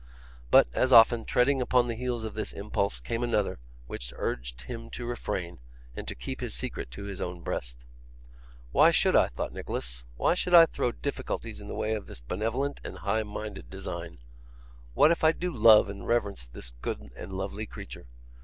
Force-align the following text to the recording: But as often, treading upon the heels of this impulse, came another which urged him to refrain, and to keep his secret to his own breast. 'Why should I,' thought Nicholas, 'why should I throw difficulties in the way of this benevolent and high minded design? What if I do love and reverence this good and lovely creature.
But 0.49 0.67
as 0.73 0.91
often, 0.91 1.25
treading 1.25 1.61
upon 1.61 1.85
the 1.85 1.93
heels 1.93 2.23
of 2.23 2.33
this 2.33 2.53
impulse, 2.53 2.99
came 2.99 3.21
another 3.21 3.59
which 3.85 4.11
urged 4.15 4.63
him 4.63 4.89
to 4.89 5.05
refrain, 5.05 5.59
and 5.95 6.07
to 6.07 6.15
keep 6.15 6.41
his 6.41 6.55
secret 6.55 6.89
to 6.89 7.03
his 7.03 7.21
own 7.21 7.41
breast. 7.41 7.77
'Why 8.71 8.89
should 8.89 9.15
I,' 9.15 9.27
thought 9.27 9.53
Nicholas, 9.53 10.03
'why 10.17 10.33
should 10.33 10.55
I 10.55 10.65
throw 10.65 10.91
difficulties 10.91 11.61
in 11.61 11.67
the 11.67 11.75
way 11.75 11.93
of 11.93 12.07
this 12.07 12.19
benevolent 12.19 12.81
and 12.83 12.97
high 12.97 13.21
minded 13.21 13.69
design? 13.69 14.17
What 14.95 15.11
if 15.11 15.23
I 15.23 15.33
do 15.33 15.51
love 15.53 15.87
and 15.87 16.07
reverence 16.07 16.47
this 16.47 16.71
good 16.81 17.11
and 17.15 17.31
lovely 17.31 17.67
creature. 17.67 18.07